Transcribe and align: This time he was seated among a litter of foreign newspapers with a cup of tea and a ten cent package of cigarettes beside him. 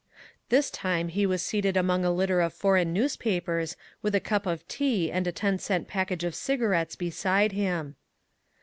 This 0.49 0.71
time 0.71 1.09
he 1.09 1.27
was 1.27 1.43
seated 1.43 1.77
among 1.77 2.03
a 2.03 2.11
litter 2.11 2.41
of 2.41 2.55
foreign 2.55 2.91
newspapers 2.91 3.77
with 4.01 4.15
a 4.15 4.19
cup 4.19 4.47
of 4.47 4.67
tea 4.67 5.11
and 5.11 5.27
a 5.27 5.31
ten 5.31 5.59
cent 5.59 5.87
package 5.87 6.23
of 6.23 6.33
cigarettes 6.33 6.95
beside 6.95 7.51
him. 7.51 7.95